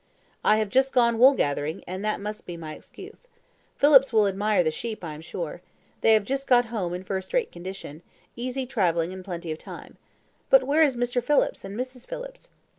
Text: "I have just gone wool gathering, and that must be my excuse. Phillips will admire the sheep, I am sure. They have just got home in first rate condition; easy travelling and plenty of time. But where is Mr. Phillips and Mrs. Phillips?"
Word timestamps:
"I 0.43 0.57
have 0.57 0.69
just 0.69 0.93
gone 0.93 1.19
wool 1.19 1.35
gathering, 1.35 1.83
and 1.85 2.03
that 2.03 2.19
must 2.19 2.47
be 2.47 2.57
my 2.57 2.73
excuse. 2.73 3.27
Phillips 3.75 4.11
will 4.11 4.25
admire 4.25 4.63
the 4.63 4.71
sheep, 4.71 5.03
I 5.03 5.13
am 5.13 5.21
sure. 5.21 5.61
They 6.01 6.13
have 6.13 6.23
just 6.25 6.47
got 6.47 6.65
home 6.73 6.95
in 6.95 7.03
first 7.03 7.33
rate 7.35 7.51
condition; 7.51 8.01
easy 8.35 8.65
travelling 8.65 9.13
and 9.13 9.23
plenty 9.23 9.51
of 9.51 9.59
time. 9.59 9.97
But 10.49 10.63
where 10.63 10.81
is 10.81 10.97
Mr. 10.97 11.21
Phillips 11.21 11.63
and 11.63 11.77
Mrs. 11.77 12.07
Phillips?" 12.07 12.49